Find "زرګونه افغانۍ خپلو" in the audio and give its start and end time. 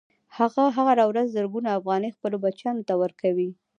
1.37-2.37